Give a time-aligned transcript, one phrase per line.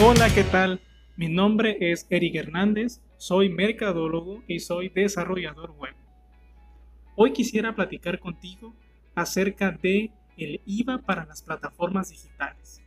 [0.00, 0.80] Hola, ¿qué tal?
[1.16, 5.92] Mi nombre es Eric Hernández, soy mercadólogo y soy desarrollador web.
[7.16, 8.76] Hoy quisiera platicar contigo
[9.16, 12.80] acerca de el IVA para las plataformas digitales.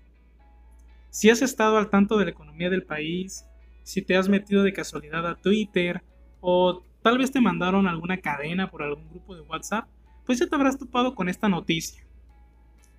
[1.10, 3.46] Si has estado al tanto de la economía del país,
[3.84, 6.02] si te has metido de casualidad a Twitter
[6.40, 9.86] o tal vez te mandaron alguna cadena por algún grupo de WhatsApp,
[10.26, 12.02] pues ya te habrás topado con esta noticia.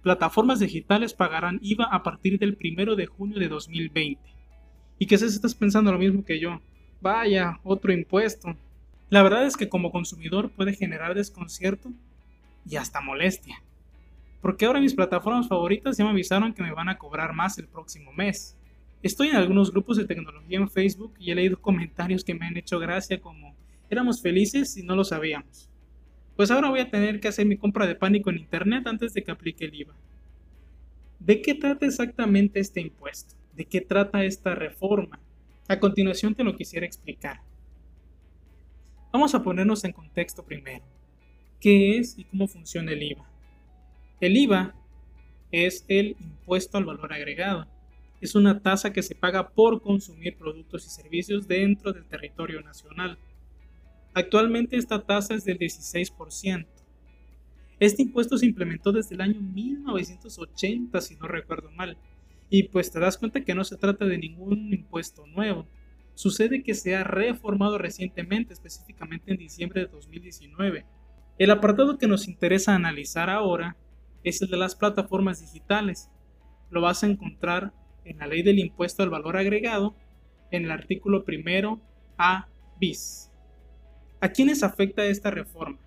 [0.02, 4.20] Plataformas digitales pagarán IVA a partir del 1 de junio de 2020.
[4.98, 6.60] Y si estás pensando lo mismo que yo.
[7.00, 8.56] Vaya, otro impuesto.
[9.10, 11.92] La verdad es que como consumidor puede generar desconcierto
[12.68, 13.62] y hasta molestia.
[14.40, 17.68] Porque ahora mis plataformas favoritas ya me avisaron que me van a cobrar más el
[17.68, 18.56] próximo mes.
[19.02, 22.56] Estoy en algunos grupos de tecnología en Facebook y he leído comentarios que me han
[22.56, 23.54] hecho gracia como
[23.88, 25.71] éramos felices y no lo sabíamos.
[26.36, 29.22] Pues ahora voy a tener que hacer mi compra de pánico en internet antes de
[29.22, 29.94] que aplique el IVA.
[31.18, 33.34] ¿De qué trata exactamente este impuesto?
[33.54, 35.20] ¿De qué trata esta reforma?
[35.68, 37.40] A continuación te lo quisiera explicar.
[39.12, 40.84] Vamos a ponernos en contexto primero.
[41.60, 43.30] ¿Qué es y cómo funciona el IVA?
[44.20, 44.74] El IVA
[45.52, 47.68] es el impuesto al valor agregado.
[48.20, 53.18] Es una tasa que se paga por consumir productos y servicios dentro del territorio nacional.
[54.14, 56.66] Actualmente esta tasa es del 16%.
[57.80, 61.96] Este impuesto se implementó desde el año 1980, si no recuerdo mal,
[62.48, 65.66] y pues te das cuenta que no se trata de ningún impuesto nuevo.
[66.14, 70.84] Sucede que se ha reformado recientemente, específicamente en diciembre de 2019.
[71.38, 73.76] El apartado que nos interesa analizar ahora
[74.22, 76.10] es el de las plataformas digitales.
[76.70, 77.72] Lo vas a encontrar
[78.04, 79.96] en la ley del impuesto al valor agregado,
[80.50, 81.80] en el artículo primero
[82.18, 83.31] A bis.
[84.22, 85.80] ¿A quiénes afecta esta reforma?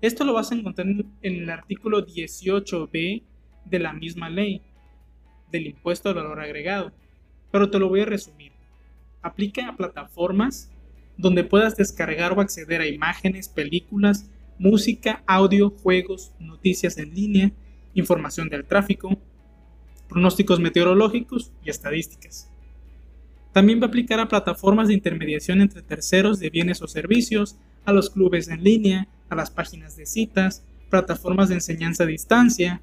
[0.00, 3.22] Esto lo vas a encontrar en el artículo 18b
[3.66, 4.62] de la misma ley
[5.52, 6.92] del impuesto al valor agregado,
[7.52, 8.52] pero te lo voy a resumir.
[9.20, 10.72] Aplica a plataformas
[11.18, 17.52] donde puedas descargar o acceder a imágenes, películas, música, audio, juegos, noticias en línea,
[17.92, 19.18] información del tráfico,
[20.08, 22.49] pronósticos meteorológicos y estadísticas.
[23.52, 27.92] También va a aplicar a plataformas de intermediación entre terceros de bienes o servicios, a
[27.92, 32.80] los clubes en línea, a las páginas de citas, plataformas de enseñanza a distancia,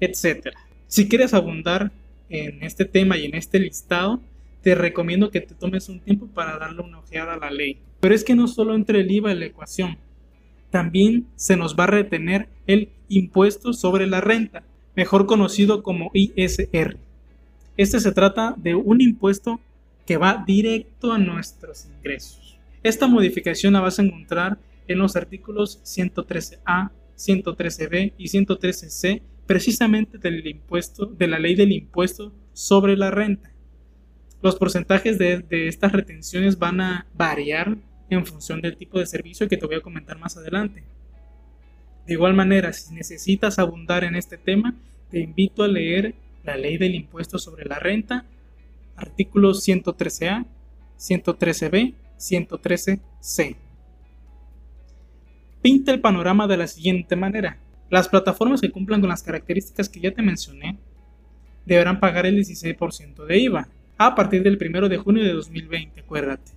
[0.00, 0.48] etc.
[0.86, 1.92] Si quieres abundar
[2.28, 4.20] en este tema y en este listado,
[4.62, 7.78] te recomiendo que te tomes un tiempo para darle una ojeada a la ley.
[8.00, 9.98] Pero es que no solo entre el IVA en la ecuación,
[10.70, 14.64] también se nos va a retener el impuesto sobre la renta,
[14.96, 16.96] mejor conocido como ISR.
[17.76, 19.60] Este se trata de un impuesto
[20.06, 22.58] que va directo a nuestros ingresos.
[22.82, 30.46] Esta modificación la vas a encontrar en los artículos 113A, 113B y 113C precisamente del
[30.46, 33.52] impuesto, de la ley del impuesto sobre la renta.
[34.42, 37.78] Los porcentajes de, estas retenciones van a variar
[38.10, 40.84] en función del tipo de servicio que te voy a comentar más adelante.
[42.06, 44.76] De igual manera, si necesitas abundar en este tema,
[45.10, 48.24] te invito a leer la ley del impuesto sobre la renta,
[48.96, 50.46] artículos 113A,
[50.98, 53.56] 113B, 113C.
[55.62, 57.58] Pinta el panorama de la siguiente manera.
[57.90, 60.78] Las plataformas que cumplan con las características que ya te mencioné
[61.64, 66.52] deberán pagar el 16% de IVA a partir del 1 de junio de 2020, acuérdate.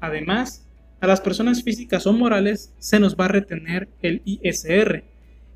[0.00, 0.66] Además,
[1.00, 5.04] a las personas físicas o morales se nos va a retener el ISR.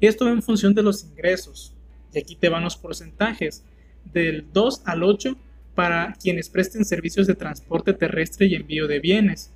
[0.00, 1.73] Esto en función de los ingresos.
[2.14, 3.64] Y aquí te van los porcentajes.
[4.12, 5.36] Del 2 al 8
[5.74, 9.52] para quienes presten servicios de transporte terrestre y envío de bienes.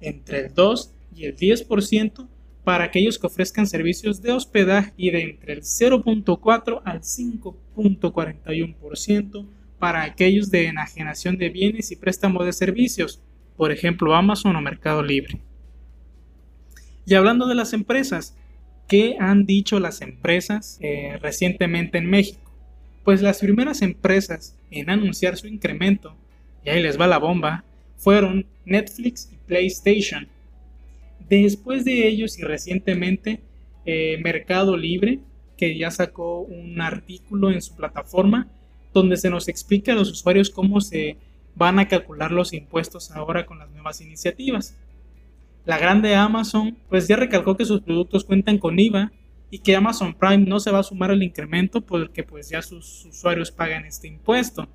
[0.00, 2.26] Entre el 2 y el 10%
[2.64, 9.46] para aquellos que ofrezcan servicios de hospedaje y de entre el 0.4 al 5.41%
[9.78, 13.22] para aquellos de enajenación de bienes y préstamo de servicios,
[13.56, 15.40] por ejemplo Amazon o Mercado Libre.
[17.06, 18.36] Y hablando de las empresas,
[18.88, 22.52] ¿qué han dicho las empresas eh, recientemente en México?
[23.04, 26.16] Pues las primeras empresas en anunciar su incremento,
[26.64, 27.64] y ahí les va la bomba,
[27.96, 30.28] fueron Netflix y PlayStation
[31.28, 33.40] Después de ellos y recientemente
[33.84, 35.20] eh, Mercado Libre,
[35.56, 38.48] que ya sacó un artículo en su plataforma
[38.94, 41.16] donde se nos explica a los usuarios cómo se
[41.54, 44.76] van a calcular los impuestos ahora con las nuevas iniciativas.
[45.68, 49.12] La grande Amazon pues ya recalcó que sus productos cuentan con IVA
[49.50, 53.04] y que Amazon Prime no se va a sumar al incremento porque pues ya sus
[53.04, 54.66] usuarios pagan este impuesto.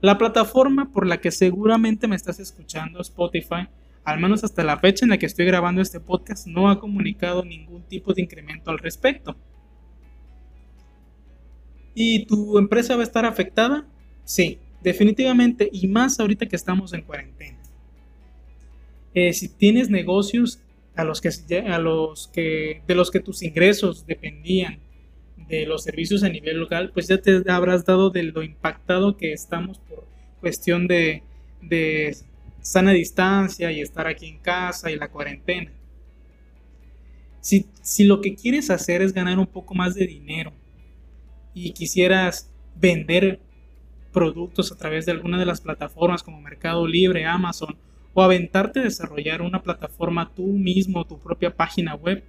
[0.00, 3.66] La plataforma por la que seguramente me estás escuchando, Spotify,
[4.04, 7.44] al menos hasta la fecha en la que estoy grabando este podcast, no ha comunicado
[7.44, 9.36] ningún tipo de incremento al respecto.
[11.96, 13.88] ¿Y tu empresa va a estar afectada?
[14.22, 17.63] Sí, definitivamente, y más ahorita que estamos en cuarentena.
[19.14, 20.60] Eh, si tienes negocios
[20.96, 24.80] a los que, a los que, de los que tus ingresos dependían
[25.48, 29.32] de los servicios a nivel local, pues ya te habrás dado de lo impactado que
[29.32, 30.06] estamos por
[30.40, 31.22] cuestión de,
[31.62, 32.16] de
[32.60, 35.70] sana distancia y estar aquí en casa y la cuarentena.
[37.40, 40.52] Si, si lo que quieres hacer es ganar un poco más de dinero
[41.52, 43.38] y quisieras vender
[44.12, 47.76] productos a través de alguna de las plataformas como Mercado Libre, Amazon,
[48.14, 52.24] o aventarte a desarrollar una plataforma tú mismo, tu propia página web,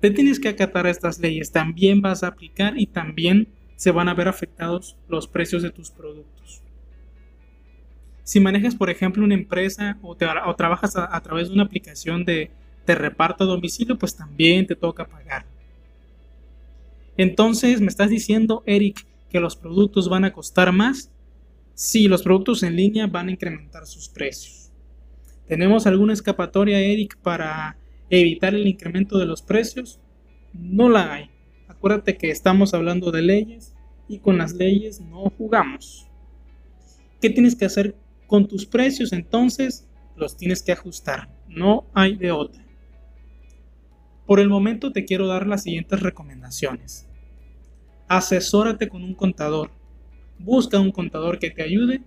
[0.00, 1.50] te tienes que acatar a estas leyes.
[1.50, 5.90] También vas a aplicar y también se van a ver afectados los precios de tus
[5.90, 6.62] productos.
[8.22, 12.50] Si manejas, por ejemplo, una empresa o, trabajas a, través de una aplicación de,
[12.86, 15.46] de reparto a domicilio, pues también te toca pagar.
[17.16, 21.10] Entonces, ¿me estás diciendo, Eric, que los productos van a costar más?
[21.74, 24.67] Sí, los productos en línea van a incrementar sus precios.
[25.48, 27.78] ¿Tenemos alguna escapatoria, Eric, para
[28.10, 29.98] evitar el incremento de los precios?
[30.52, 31.30] No la hay.
[31.68, 33.74] Acuérdate que estamos hablando de leyes
[34.08, 36.06] y con las leyes no jugamos.
[37.20, 37.96] ¿Qué tienes que hacer
[38.26, 39.12] con tus precios?
[39.14, 41.30] Entonces los tienes que ajustar.
[41.48, 42.62] No hay de otra.
[44.26, 47.08] Por el momento te quiero dar las siguientes recomendaciones.
[48.06, 49.70] Asesórate con un contador.
[50.38, 52.02] Busca un contador que te ayude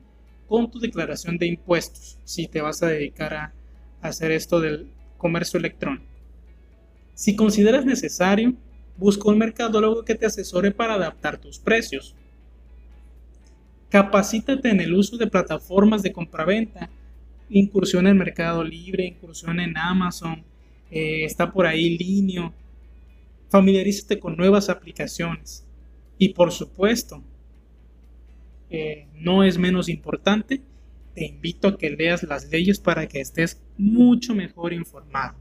[0.51, 3.53] con tu declaración de impuestos si te vas a dedicar a
[4.01, 6.11] hacer esto del comercio electrónico.
[7.13, 8.53] Si consideras necesario,
[8.97, 12.17] busca un mercadólogo que te asesore para adaptar tus precios.
[13.87, 16.89] Capacítate en el uso de plataformas de compraventa.
[17.49, 20.43] Incursión en Mercado Libre, incursión en Amazon,
[20.91, 22.53] eh, está por ahí Linio.
[23.47, 25.65] Familiarízate con nuevas aplicaciones.
[26.17, 27.23] Y por supuesto,
[29.13, 30.61] no es menos importante,
[31.13, 35.37] te invito a que leas las leyes para que estés mucho mejor informado.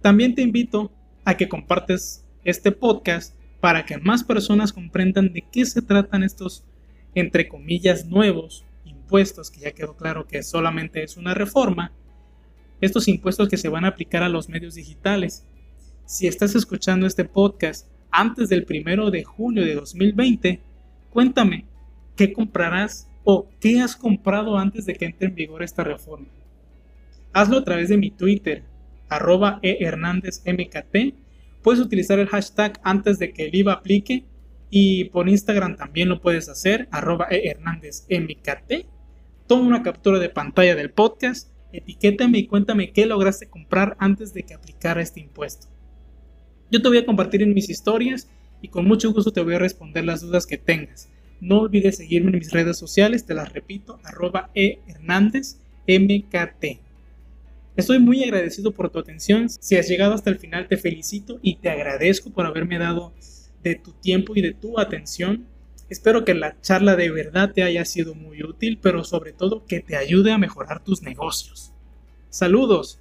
[0.00, 0.92] También te invito
[1.24, 6.64] a que compartes este podcast para que más personas comprendan de qué se tratan estos,
[7.14, 11.92] entre comillas, nuevos impuestos, que ya quedó claro que solamente es una reforma,
[12.80, 15.46] estos impuestos que se van a aplicar a los medios digitales.
[16.04, 20.60] Si estás escuchando este podcast antes del primero de julio de 2020,
[21.10, 21.64] cuéntame,
[22.14, 26.28] ¿qué comprarás o qué has comprado antes de que entre en vigor esta reforma?
[27.32, 28.62] Hazlo a través de mi Twitter,
[29.08, 31.16] arroba ehernandezmkt.
[31.60, 34.24] Puedes utilizar el hashtag antes de que el IVA aplique
[34.70, 38.86] y por Instagram también lo puedes hacer, arroba ehernandezmkt.
[39.48, 44.44] Toma una captura de pantalla del podcast, etiquétame y cuéntame qué lograste comprar antes de
[44.44, 45.73] que aplicara este impuesto.
[46.70, 48.28] Yo te voy a compartir en mis historias
[48.62, 51.08] y con mucho gusto te voy a responder las dudas que tengas.
[51.40, 56.80] No olvides seguirme en mis redes sociales, te las repito, arroba e Hernández MKT.
[57.76, 59.48] Estoy muy agradecido por tu atención.
[59.50, 63.12] Si has llegado hasta el final, te felicito y te agradezco por haberme dado
[63.62, 65.46] de tu tiempo y de tu atención.
[65.90, 69.80] Espero que la charla de verdad te haya sido muy útil, pero sobre todo que
[69.80, 71.72] te ayude a mejorar tus negocios.
[72.30, 72.98] Saludos.